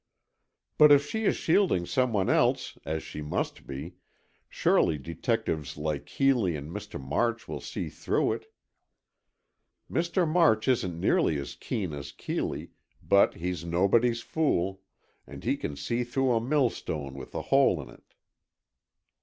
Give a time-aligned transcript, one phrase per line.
[0.79, 3.97] "But if she is shielding some one else, as she must be,
[4.49, 6.99] surely detectives like Keeley and Mr.
[6.99, 8.51] March will see through it.
[9.91, 10.27] Mr.
[10.27, 12.71] March isn't nearly as keen as Keeley,
[13.03, 14.81] but he's nobody's fool,
[15.27, 18.15] and he can see through a millstone with a hole in it."